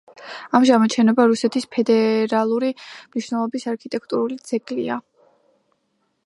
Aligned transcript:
ამჟამად 0.59 0.93
შენობა 0.95 1.25
რუსეთის 1.31 1.67
ფედერალური 1.75 2.71
მნიშვნელობის 2.79 3.69
არქიტექტურული 3.73 4.39
ძეგლია. 4.53 4.99